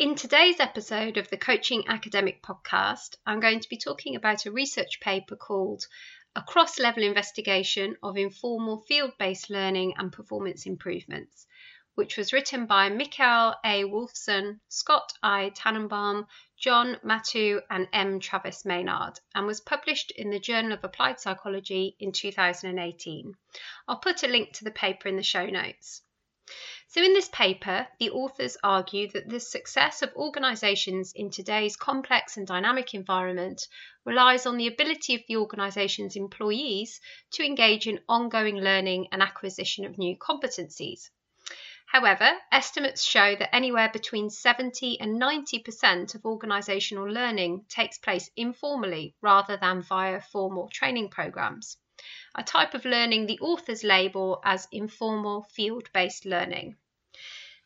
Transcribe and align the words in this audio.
In 0.00 0.14
today's 0.14 0.60
episode 0.60 1.18
of 1.18 1.28
the 1.28 1.36
Coaching 1.36 1.86
Academic 1.86 2.42
Podcast, 2.42 3.16
I'm 3.26 3.38
going 3.38 3.60
to 3.60 3.68
be 3.68 3.76
talking 3.76 4.16
about 4.16 4.46
a 4.46 4.50
research 4.50 4.98
paper 4.98 5.36
called 5.36 5.86
A 6.34 6.40
Cross 6.40 6.78
Level 6.78 7.02
Investigation 7.02 7.98
of 8.02 8.16
Informal 8.16 8.78
Field 8.78 9.12
Based 9.18 9.50
Learning 9.50 9.92
and 9.98 10.10
Performance 10.10 10.64
Improvements, 10.64 11.46
which 11.96 12.16
was 12.16 12.32
written 12.32 12.64
by 12.64 12.88
Mikael 12.88 13.56
A. 13.62 13.84
Wolfson, 13.84 14.60
Scott 14.70 15.12
I. 15.22 15.50
Tannenbaum, 15.50 16.26
John 16.56 16.98
Mathieu, 17.02 17.60
and 17.68 17.86
M. 17.92 18.20
Travis 18.20 18.64
Maynard, 18.64 19.20
and 19.34 19.46
was 19.46 19.60
published 19.60 20.12
in 20.12 20.30
the 20.30 20.40
Journal 20.40 20.72
of 20.72 20.82
Applied 20.82 21.20
Psychology 21.20 21.94
in 22.00 22.12
2018. 22.12 23.36
I'll 23.86 23.98
put 23.98 24.22
a 24.22 24.28
link 24.28 24.54
to 24.54 24.64
the 24.64 24.70
paper 24.70 25.10
in 25.10 25.16
the 25.16 25.22
show 25.22 25.44
notes. 25.44 26.00
So, 26.92 27.00
in 27.04 27.12
this 27.12 27.28
paper, 27.28 27.86
the 28.00 28.10
authors 28.10 28.56
argue 28.64 29.08
that 29.12 29.28
the 29.28 29.38
success 29.38 30.02
of 30.02 30.12
organisations 30.16 31.12
in 31.12 31.30
today's 31.30 31.76
complex 31.76 32.36
and 32.36 32.44
dynamic 32.44 32.94
environment 32.94 33.68
relies 34.04 34.44
on 34.44 34.56
the 34.56 34.66
ability 34.66 35.14
of 35.14 35.22
the 35.28 35.36
organisation's 35.36 36.16
employees 36.16 37.00
to 37.34 37.44
engage 37.44 37.86
in 37.86 38.00
ongoing 38.08 38.56
learning 38.56 39.06
and 39.12 39.22
acquisition 39.22 39.84
of 39.84 39.98
new 39.98 40.16
competencies. 40.18 41.10
However, 41.86 42.36
estimates 42.50 43.04
show 43.04 43.36
that 43.36 43.54
anywhere 43.54 43.90
between 43.92 44.28
70 44.28 44.98
and 45.00 45.22
90% 45.22 46.16
of 46.16 46.22
organisational 46.22 47.08
learning 47.08 47.66
takes 47.68 47.98
place 47.98 48.32
informally 48.34 49.14
rather 49.20 49.56
than 49.56 49.82
via 49.82 50.20
formal 50.20 50.68
training 50.68 51.10
programmes 51.10 51.76
a 52.34 52.42
type 52.42 52.74
of 52.74 52.84
learning 52.84 53.26
the 53.26 53.38
authors 53.40 53.84
label 53.84 54.40
as 54.44 54.68
informal 54.72 55.42
field 55.42 55.90
based 55.92 56.24
learning. 56.24 56.76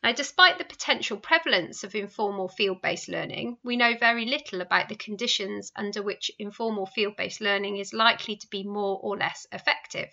Now, 0.03 0.13
despite 0.13 0.59
the 0.59 0.65
potential 0.65 1.17
prevalence 1.17 1.83
of 1.83 1.95
informal 1.95 2.49
field 2.49 2.83
based 2.83 3.09
learning, 3.09 3.57
we 3.63 3.77
know 3.77 3.97
very 3.97 4.27
little 4.27 4.61
about 4.61 4.91
the 4.91 4.97
conditions 4.97 5.73
under 5.75 6.03
which 6.03 6.31
informal 6.39 6.85
field 6.85 7.17
based 7.17 7.41
learning 7.41 7.79
is 7.79 7.95
likely 7.95 8.37
to 8.37 8.47
be 8.49 8.65
more 8.65 9.01
or 9.03 9.17
less 9.17 9.47
effective. 9.51 10.11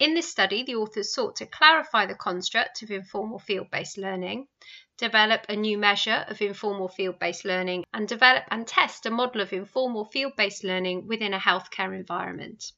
In 0.00 0.14
this 0.14 0.28
study, 0.30 0.62
the 0.62 0.76
authors 0.76 1.14
sought 1.14 1.36
to 1.36 1.46
clarify 1.46 2.06
the 2.06 2.14
construct 2.14 2.82
of 2.82 2.90
informal 2.90 3.38
field 3.38 3.70
based 3.70 3.98
learning, 3.98 4.48
develop 4.96 5.44
a 5.48 5.54
new 5.54 5.76
measure 5.76 6.24
of 6.26 6.40
informal 6.40 6.88
field 6.88 7.18
based 7.18 7.44
learning, 7.44 7.84
and 7.92 8.08
develop 8.08 8.44
and 8.50 8.66
test 8.66 9.04
a 9.06 9.10
model 9.10 9.40
of 9.40 9.52
informal 9.52 10.06
field 10.06 10.34
based 10.36 10.64
learning 10.64 11.06
within 11.06 11.34
a 11.34 11.38
healthcare 11.38 11.94
environment. 11.94 12.72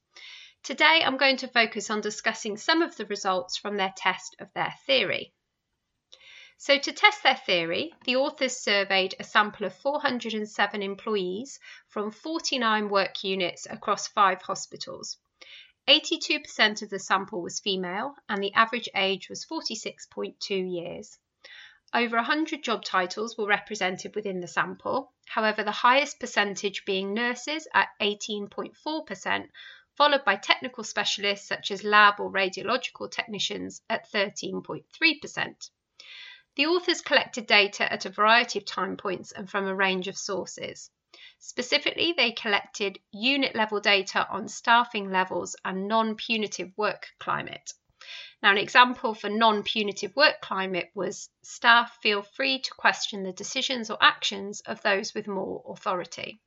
Today, 0.64 1.02
I'm 1.04 1.16
going 1.16 1.38
to 1.38 1.48
focus 1.48 1.90
on 1.90 2.02
discussing 2.02 2.56
some 2.56 2.82
of 2.82 2.96
the 2.96 3.06
results 3.06 3.56
from 3.56 3.76
their 3.76 3.92
test 3.96 4.36
of 4.38 4.52
their 4.52 4.72
theory. 4.86 5.32
So, 6.56 6.78
to 6.78 6.92
test 6.92 7.24
their 7.24 7.34
theory, 7.34 7.92
the 8.04 8.14
authors 8.14 8.56
surveyed 8.58 9.16
a 9.18 9.24
sample 9.24 9.66
of 9.66 9.74
407 9.74 10.80
employees 10.80 11.58
from 11.88 12.12
49 12.12 12.88
work 12.90 13.24
units 13.24 13.66
across 13.68 14.06
five 14.06 14.40
hospitals. 14.42 15.18
82% 15.88 16.82
of 16.82 16.90
the 16.90 17.00
sample 17.00 17.42
was 17.42 17.58
female, 17.58 18.14
and 18.28 18.40
the 18.40 18.54
average 18.54 18.88
age 18.94 19.28
was 19.28 19.44
46.2 19.44 20.38
years. 20.48 21.18
Over 21.92 22.16
100 22.18 22.62
job 22.62 22.84
titles 22.84 23.36
were 23.36 23.48
represented 23.48 24.14
within 24.14 24.38
the 24.38 24.46
sample, 24.46 25.12
however, 25.26 25.64
the 25.64 25.72
highest 25.72 26.20
percentage 26.20 26.84
being 26.84 27.12
nurses 27.12 27.66
at 27.74 27.88
18.4%, 28.00 29.48
followed 29.96 30.24
by 30.24 30.36
technical 30.36 30.84
specialists 30.84 31.46
such 31.46 31.70
as 31.70 31.84
lab 31.84 32.20
or 32.20 32.30
radiological 32.30 33.10
technicians 33.10 33.82
at 33.88 34.10
13.3%. 34.10 35.70
The 36.54 36.66
authors 36.66 37.00
collected 37.00 37.46
data 37.46 37.90
at 37.90 38.04
a 38.04 38.10
variety 38.10 38.58
of 38.58 38.64
time 38.64 38.96
points 38.96 39.32
and 39.32 39.50
from 39.50 39.66
a 39.66 39.74
range 39.74 40.08
of 40.08 40.18
sources. 40.18 40.90
Specifically, 41.38 42.12
they 42.12 42.32
collected 42.32 42.98
unit 43.10 43.54
level 43.54 43.80
data 43.80 44.28
on 44.28 44.48
staffing 44.48 45.10
levels 45.10 45.56
and 45.64 45.88
non 45.88 46.16
punitive 46.16 46.72
work 46.76 47.08
climate. 47.18 47.72
Now, 48.42 48.50
an 48.50 48.58
example 48.58 49.14
for 49.14 49.28
non 49.28 49.62
punitive 49.62 50.16
work 50.16 50.40
climate 50.40 50.90
was 50.94 51.30
staff 51.42 51.98
feel 52.02 52.22
free 52.22 52.60
to 52.60 52.74
question 52.74 53.22
the 53.22 53.32
decisions 53.32 53.90
or 53.90 53.98
actions 54.02 54.60
of 54.62 54.82
those 54.82 55.14
with 55.14 55.28
more 55.28 55.62
authority. 55.68 56.40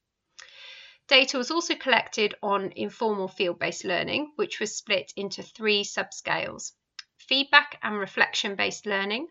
Data 1.08 1.38
was 1.38 1.52
also 1.52 1.76
collected 1.76 2.34
on 2.42 2.74
informal 2.76 3.28
field 3.28 3.60
based 3.60 3.86
learning, 3.86 4.34
which 4.38 4.60
was 4.60 4.76
split 4.76 5.14
into 5.16 5.44
three 5.44 5.84
subscales 5.84 6.72
feedback 7.18 7.80
and 7.84 7.98
reflection 7.98 8.56
based 8.56 8.86
learning, 8.86 9.28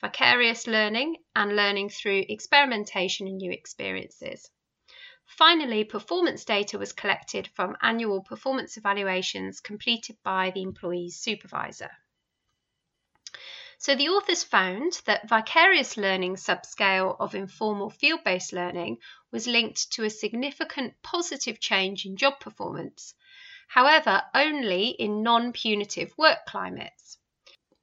vicarious 0.00 0.66
learning, 0.66 1.16
and 1.36 1.54
learning 1.54 1.90
through 1.90 2.24
experimentation 2.28 3.26
and 3.26 3.36
new 3.36 3.50
experiences. 3.50 4.50
Finally, 5.26 5.84
performance 5.84 6.44
data 6.46 6.78
was 6.78 6.92
collected 6.92 7.46
from 7.48 7.76
annual 7.82 8.22
performance 8.22 8.78
evaluations 8.78 9.60
completed 9.60 10.16
by 10.22 10.50
the 10.50 10.62
employee's 10.62 11.20
supervisor. 11.20 11.90
So 13.80 13.94
the 13.94 14.08
authors 14.08 14.42
found 14.42 15.00
that 15.04 15.28
vicarious 15.28 15.96
learning 15.96 16.34
subscale 16.34 17.16
of 17.20 17.36
informal 17.36 17.90
field 17.90 18.24
based 18.24 18.52
learning 18.52 18.98
was 19.30 19.46
linked 19.46 19.92
to 19.92 20.02
a 20.02 20.10
significant 20.10 21.00
positive 21.00 21.60
change 21.60 22.04
in 22.04 22.16
job 22.16 22.40
performance, 22.40 23.14
however, 23.68 24.24
only 24.34 24.88
in 24.88 25.22
non 25.22 25.52
punitive 25.52 26.12
work 26.18 26.44
climates. 26.44 27.18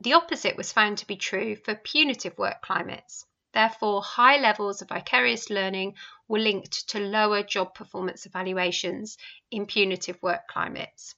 The 0.02 0.12
opposite 0.12 0.58
was 0.58 0.74
found 0.74 0.98
to 0.98 1.08
be 1.08 1.16
true 1.16 1.56
for 1.56 1.76
punitive 1.76 2.38
work 2.38 2.62
climates. 2.62 3.26
Therefore, 3.54 4.04
high 4.04 4.36
levels 4.36 4.82
of 4.82 4.90
vicarious 4.90 5.50
learning 5.50 5.96
were 6.28 6.40
linked 6.40 6.90
to 6.90 7.00
lower 7.00 7.42
job 7.42 7.74
performance 7.74 8.26
evaluations 8.26 9.18
in 9.50 9.66
punitive 9.66 10.22
work 10.22 10.46
climates. 10.50 11.16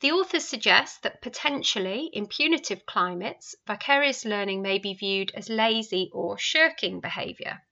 The 0.00 0.12
authors 0.12 0.44
suggest 0.46 1.02
that 1.02 1.20
potentially 1.22 2.06
in 2.12 2.28
punitive 2.28 2.86
climates, 2.86 3.56
vicarious 3.66 4.24
learning 4.24 4.62
may 4.62 4.78
be 4.78 4.94
viewed 4.94 5.32
as 5.34 5.48
lazy 5.48 6.08
or 6.12 6.38
shirking 6.38 7.00
behaviour. 7.00 7.66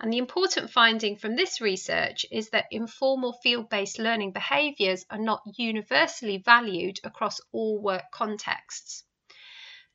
And 0.00 0.12
the 0.12 0.18
important 0.18 0.72
finding 0.72 1.16
from 1.16 1.36
this 1.36 1.60
research 1.60 2.26
is 2.32 2.50
that 2.50 2.66
informal 2.72 3.34
field 3.34 3.68
based 3.68 4.00
learning 4.00 4.32
behaviours 4.32 5.06
are 5.08 5.18
not 5.18 5.42
universally 5.56 6.38
valued 6.38 6.98
across 7.04 7.40
all 7.52 7.78
work 7.78 8.10
contexts. 8.10 9.04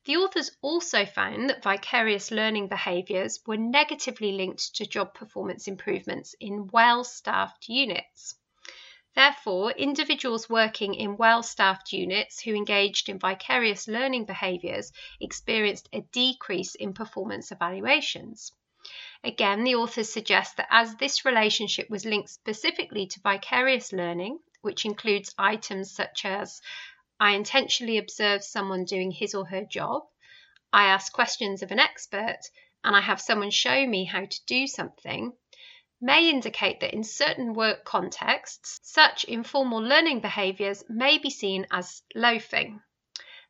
The 0.06 0.16
authors 0.16 0.52
also 0.62 1.06
found 1.06 1.50
that 1.50 1.64
vicarious 1.64 2.32
learning 2.32 2.70
behaviours 2.70 3.42
were 3.46 3.58
negatively 3.58 4.32
linked 4.32 4.76
to 4.76 4.86
job 4.86 5.14
performance 5.14 5.68
improvements 5.68 6.34
in 6.40 6.68
well 6.68 7.04
staffed 7.04 7.68
units. 7.68 8.36
Therefore, 9.18 9.72
individuals 9.72 10.48
working 10.48 10.94
in 10.94 11.18
well 11.18 11.42
staffed 11.42 11.92
units 11.92 12.40
who 12.40 12.54
engaged 12.54 13.10
in 13.10 13.18
vicarious 13.18 13.88
learning 13.88 14.26
behaviours 14.26 14.92
experienced 15.20 15.90
a 15.92 16.02
decrease 16.02 16.76
in 16.76 16.94
performance 16.94 17.52
evaluations. 17.52 18.52
Again, 19.24 19.64
the 19.64 19.74
authors 19.74 20.14
suggest 20.14 20.58
that 20.58 20.68
as 20.70 20.98
this 20.98 21.26
relationship 21.26 21.90
was 21.90 22.06
linked 22.06 22.30
specifically 22.30 23.08
to 23.08 23.20
vicarious 23.22 23.92
learning, 23.92 24.38
which 24.62 24.86
includes 24.86 25.34
items 25.36 25.96
such 25.96 26.24
as 26.24 26.62
I 27.20 27.32
intentionally 27.32 27.98
observe 27.98 28.44
someone 28.44 28.86
doing 28.86 29.10
his 29.10 29.34
or 29.34 29.48
her 29.48 29.66
job, 29.66 30.04
I 30.72 30.90
ask 30.90 31.12
questions 31.12 31.64
of 31.64 31.72
an 31.72 31.80
expert, 31.80 32.42
and 32.84 32.96
I 32.96 33.02
have 33.02 33.20
someone 33.20 33.50
show 33.50 33.84
me 33.88 34.06
how 34.06 34.26
to 34.26 34.46
do 34.46 34.68
something, 34.68 35.34
may 36.00 36.30
indicate 36.30 36.80
that 36.80 36.94
in 36.94 37.04
certain 37.04 37.54
work 37.54 37.84
contexts, 37.84 38.80
such 38.84 39.24
informal 39.24 39.80
learning 39.80 40.20
behaviours 40.20 40.84
may 40.88 41.18
be 41.18 41.30
seen 41.30 41.66
as 41.72 42.04
loafing. 42.14 42.82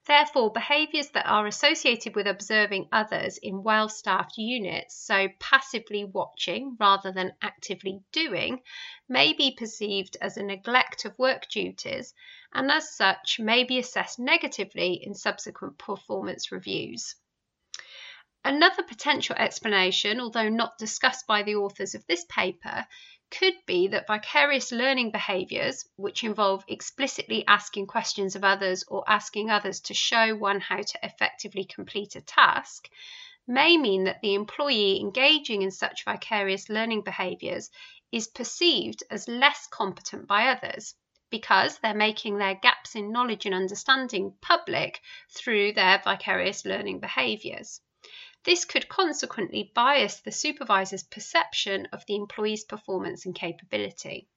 Therefore, 0.07 0.53
behaviours 0.53 1.09
that 1.09 1.25
are 1.25 1.45
associated 1.45 2.15
with 2.15 2.27
observing 2.27 2.87
others 2.93 3.37
in 3.39 3.61
well 3.61 3.89
staffed 3.89 4.37
units, 4.37 4.95
so 4.95 5.27
passively 5.37 6.05
watching 6.05 6.77
rather 6.79 7.11
than 7.11 7.35
actively 7.41 8.01
doing, 8.13 8.63
may 9.09 9.33
be 9.33 9.51
perceived 9.51 10.15
as 10.21 10.37
a 10.37 10.43
neglect 10.43 11.03
of 11.03 11.19
work 11.19 11.49
duties 11.49 12.13
and 12.53 12.71
as 12.71 12.95
such 12.95 13.37
may 13.37 13.65
be 13.65 13.79
assessed 13.79 14.17
negatively 14.17 14.93
in 14.93 15.13
subsequent 15.13 15.77
performance 15.77 16.53
reviews. 16.53 17.15
Another 18.49 18.81
potential 18.81 19.35
explanation, 19.35 20.21
although 20.21 20.47
not 20.47 20.77
discussed 20.77 21.27
by 21.27 21.43
the 21.43 21.55
authors 21.55 21.95
of 21.95 22.07
this 22.07 22.23
paper, 22.29 22.87
could 23.29 23.55
be 23.65 23.89
that 23.89 24.07
vicarious 24.07 24.71
learning 24.71 25.11
behaviours, 25.11 25.83
which 25.97 26.23
involve 26.23 26.63
explicitly 26.69 27.45
asking 27.45 27.87
questions 27.87 28.37
of 28.37 28.45
others 28.45 28.85
or 28.87 29.03
asking 29.05 29.49
others 29.49 29.81
to 29.81 29.93
show 29.93 30.33
one 30.33 30.61
how 30.61 30.81
to 30.81 30.99
effectively 31.03 31.65
complete 31.65 32.15
a 32.15 32.21
task, 32.21 32.89
may 33.45 33.75
mean 33.75 34.05
that 34.05 34.21
the 34.21 34.33
employee 34.33 35.01
engaging 35.01 35.61
in 35.61 35.69
such 35.69 36.05
vicarious 36.05 36.69
learning 36.69 37.01
behaviours 37.01 37.69
is 38.13 38.29
perceived 38.29 39.03
as 39.11 39.27
less 39.27 39.67
competent 39.67 40.25
by 40.25 40.47
others 40.47 40.95
because 41.29 41.79
they're 41.79 41.93
making 41.93 42.37
their 42.37 42.55
gaps 42.55 42.95
in 42.95 43.11
knowledge 43.11 43.45
and 43.45 43.53
understanding 43.53 44.33
public 44.39 45.01
through 45.31 45.73
their 45.73 46.01
vicarious 46.01 46.63
learning 46.63 47.01
behaviours. 47.01 47.81
This 48.47 48.63
could 48.63 48.87
consequently 48.87 49.73
bias 49.75 50.21
the 50.21 50.31
supervisor's 50.31 51.03
perception 51.03 51.85
of 51.87 52.05
the 52.05 52.15
employee's 52.15 52.63
performance 52.63 53.25
and 53.25 53.35
capability. 53.35 54.29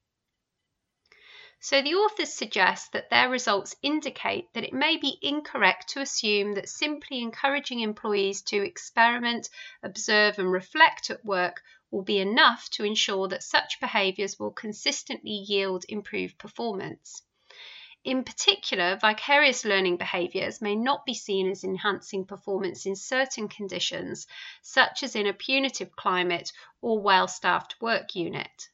So 1.60 1.80
the 1.80 1.94
authors 1.94 2.34
suggest 2.34 2.90
that 2.90 3.08
their 3.08 3.30
results 3.30 3.76
indicate 3.82 4.52
that 4.52 4.64
it 4.64 4.72
may 4.72 4.96
be 4.96 5.16
incorrect 5.22 5.90
to 5.90 6.00
assume 6.00 6.54
that 6.54 6.68
simply 6.68 7.20
encouraging 7.20 7.78
employees 7.78 8.42
to 8.46 8.56
experiment, 8.56 9.48
observe, 9.80 10.40
and 10.40 10.50
reflect 10.50 11.10
at 11.10 11.24
work 11.24 11.62
will 11.92 12.02
be 12.02 12.18
enough 12.18 12.68
to 12.70 12.84
ensure 12.84 13.28
that 13.28 13.44
such 13.44 13.78
behaviours 13.78 14.40
will 14.40 14.50
consistently 14.50 15.30
yield 15.30 15.84
improved 15.88 16.36
performance. 16.36 17.22
In 18.02 18.25
particular, 18.25 18.97
vicarious 18.97 19.62
learning 19.62 19.99
behaviours 19.99 20.62
may 20.62 20.75
not 20.75 21.05
be 21.05 21.12
seen 21.12 21.50
as 21.50 21.64
enhancing 21.64 22.25
performance 22.25 22.87
in 22.87 22.97
certain 22.97 23.47
conditions, 23.47 24.26
such 24.62 25.02
as 25.02 25.14
in 25.14 25.26
a 25.26 25.35
punitive 25.35 25.94
climate 25.94 26.50
or 26.81 26.99
well 26.99 27.29
staffed 27.29 27.79
work 27.82 28.14
unit. 28.14 28.70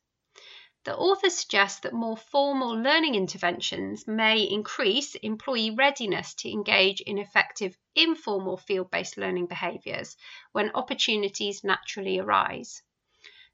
The 0.85 0.97
author 0.97 1.29
suggests 1.29 1.81
that 1.81 1.93
more 1.93 2.17
formal 2.17 2.69
learning 2.81 3.17
interventions 3.17 4.07
may 4.07 4.43
increase 4.43 5.17
employee 5.17 5.73
readiness 5.73 6.33
to 6.35 6.49
engage 6.49 7.01
in 7.01 7.19
effective 7.19 7.77
informal 7.97 8.57
field 8.57 8.93
based 8.93 9.17
learning 9.17 9.47
behaviours 9.47 10.17
when 10.53 10.71
opportunities 10.77 11.65
naturally 11.65 12.21
arise. 12.21 12.81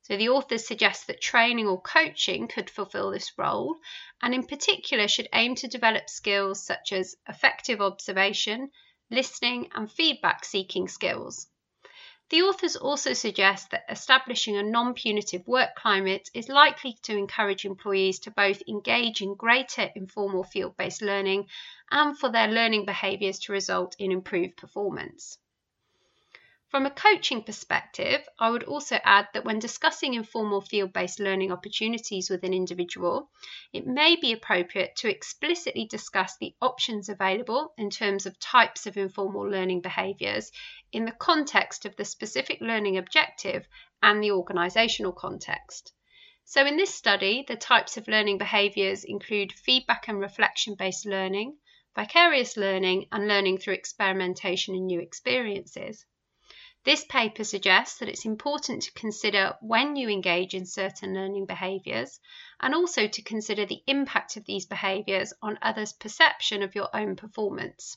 So 0.04 0.16
the 0.16 0.30
authors 0.30 0.66
suggest 0.66 1.06
that 1.06 1.20
training 1.20 1.68
or 1.68 1.80
coaching 1.80 2.48
could 2.48 2.68
fulfill 2.68 3.12
this 3.12 3.38
role, 3.38 3.76
and 4.20 4.34
in 4.34 4.44
particular 4.44 5.06
should 5.06 5.28
aim 5.32 5.54
to 5.54 5.68
develop 5.68 6.10
skills 6.10 6.60
such 6.60 6.92
as 6.92 7.16
effective 7.28 7.80
observation, 7.80 8.72
listening, 9.10 9.70
and 9.72 9.90
feedback 9.90 10.44
seeking 10.44 10.88
skills. 10.88 11.46
The 12.30 12.42
authors 12.42 12.74
also 12.74 13.12
suggest 13.12 13.70
that 13.70 13.84
establishing 13.88 14.56
a 14.56 14.62
non 14.64 14.94
punitive 14.94 15.46
work 15.46 15.76
climate 15.76 16.30
is 16.34 16.48
likely 16.48 16.94
to 17.02 17.16
encourage 17.16 17.64
employees 17.64 18.18
to 18.20 18.30
both 18.32 18.62
engage 18.66 19.22
in 19.22 19.36
greater 19.36 19.90
informal 19.94 20.42
field 20.42 20.76
based 20.76 21.02
learning 21.02 21.48
and 21.90 22.18
for 22.18 22.28
their 22.28 22.48
learning 22.48 22.86
behaviours 22.86 23.38
to 23.40 23.52
result 23.52 23.94
in 24.00 24.10
improved 24.10 24.56
performance. 24.56 25.38
From 26.72 26.86
a 26.86 26.90
coaching 26.90 27.42
perspective, 27.42 28.26
I 28.38 28.48
would 28.48 28.62
also 28.62 28.98
add 29.04 29.28
that 29.34 29.44
when 29.44 29.58
discussing 29.58 30.14
informal 30.14 30.62
field 30.62 30.94
based 30.94 31.20
learning 31.20 31.52
opportunities 31.52 32.30
with 32.30 32.44
an 32.44 32.54
individual, 32.54 33.30
it 33.74 33.86
may 33.86 34.16
be 34.16 34.32
appropriate 34.32 34.96
to 34.96 35.10
explicitly 35.10 35.84
discuss 35.84 36.38
the 36.38 36.54
options 36.62 37.10
available 37.10 37.74
in 37.76 37.90
terms 37.90 38.24
of 38.24 38.38
types 38.38 38.86
of 38.86 38.96
informal 38.96 39.42
learning 39.42 39.82
behaviours 39.82 40.50
in 40.92 41.04
the 41.04 41.12
context 41.12 41.84
of 41.84 41.94
the 41.96 42.06
specific 42.06 42.62
learning 42.62 42.96
objective 42.96 43.68
and 44.02 44.24
the 44.24 44.30
organisational 44.30 45.14
context. 45.14 45.92
So, 46.46 46.64
in 46.64 46.78
this 46.78 46.94
study, 46.94 47.44
the 47.46 47.56
types 47.56 47.98
of 47.98 48.08
learning 48.08 48.38
behaviours 48.38 49.04
include 49.04 49.52
feedback 49.52 50.08
and 50.08 50.18
reflection 50.18 50.74
based 50.76 51.04
learning, 51.04 51.58
vicarious 51.94 52.56
learning, 52.56 53.08
and 53.12 53.28
learning 53.28 53.58
through 53.58 53.74
experimentation 53.74 54.74
and 54.74 54.86
new 54.86 55.00
experiences. 55.00 56.06
This 56.84 57.04
paper 57.04 57.44
suggests 57.44 57.98
that 57.98 58.08
it's 58.08 58.24
important 58.24 58.82
to 58.82 58.92
consider 58.92 59.56
when 59.60 59.94
you 59.94 60.08
engage 60.08 60.52
in 60.52 60.66
certain 60.66 61.14
learning 61.14 61.46
behaviours 61.46 62.18
and 62.58 62.74
also 62.74 63.06
to 63.06 63.22
consider 63.22 63.64
the 63.64 63.84
impact 63.86 64.36
of 64.36 64.44
these 64.46 64.66
behaviours 64.66 65.32
on 65.40 65.60
others' 65.62 65.92
perception 65.92 66.60
of 66.60 66.74
your 66.74 66.88
own 66.92 67.14
performance. 67.14 67.96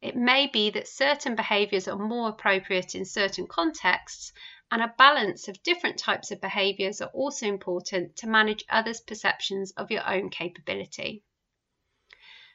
It 0.00 0.14
may 0.14 0.46
be 0.46 0.70
that 0.70 0.86
certain 0.86 1.34
behaviours 1.34 1.88
are 1.88 1.98
more 1.98 2.28
appropriate 2.28 2.94
in 2.94 3.04
certain 3.04 3.48
contexts, 3.48 4.32
and 4.70 4.80
a 4.80 4.94
balance 4.96 5.48
of 5.48 5.62
different 5.64 5.98
types 5.98 6.30
of 6.30 6.40
behaviours 6.40 7.00
are 7.00 7.10
also 7.10 7.46
important 7.46 8.14
to 8.18 8.28
manage 8.28 8.64
others' 8.68 9.00
perceptions 9.00 9.72
of 9.72 9.90
your 9.90 10.06
own 10.06 10.30
capability. 10.30 11.24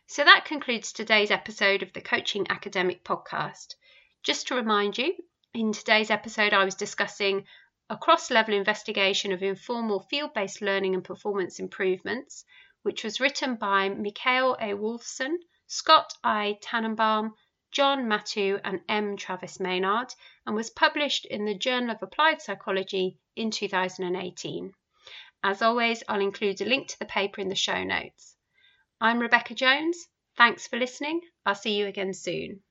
So 0.08 0.24
that 0.24 0.46
concludes 0.46 0.94
today's 0.94 1.32
episode 1.32 1.84
of 1.84 1.92
the 1.92 2.02
Coaching 2.02 2.48
Academic 2.50 3.04
Podcast. 3.04 3.76
Just 4.24 4.48
to 4.48 4.56
remind 4.56 4.98
you, 4.98 5.16
in 5.54 5.74
today's 5.74 6.12
episode, 6.12 6.54
I 6.54 6.64
was 6.64 6.76
discussing 6.76 7.46
a 7.90 7.98
cross 7.98 8.30
level 8.30 8.54
investigation 8.54 9.32
of 9.32 9.42
informal 9.42 10.02
field 10.02 10.34
based 10.34 10.62
learning 10.62 10.94
and 10.94 11.04
performance 11.04 11.60
improvements, 11.60 12.46
which 12.84 13.04
was 13.04 13.20
written 13.20 13.56
by 13.56 13.90
Mikael 13.90 14.56
A. 14.60 14.74
Wolfson, 14.74 15.38
Scott 15.66 16.14
I. 16.24 16.58
Tannenbaum, 16.62 17.34
John 17.72 18.08
Mathieu, 18.08 18.60
and 18.64 18.82
M. 18.88 19.18
Travis 19.18 19.60
Maynard, 19.60 20.14
and 20.46 20.56
was 20.56 20.70
published 20.70 21.26
in 21.26 21.46
the 21.46 21.56
Journal 21.56 21.92
of 21.92 22.04
Applied 22.04 22.42
Psychology 22.42 23.18
in 23.36 23.50
2018. 23.50 24.72
As 25.44 25.62
always, 25.62 26.04
I'll 26.08 26.22
include 26.22 26.62
a 26.62 26.66
link 26.66 26.90
to 26.90 27.00
the 27.00 27.06
paper 27.06 27.42
in 27.42 27.50
the 27.50 27.56
show 27.56 27.84
notes. 27.84 28.36
I'm 29.02 29.20
Rebecca 29.20 29.56
Jones. 29.56 30.08
Thanks 30.38 30.68
for 30.68 30.78
listening. 30.78 31.22
I'll 31.46 31.56
see 31.56 31.76
you 31.76 31.88
again 31.88 32.14
soon. 32.14 32.62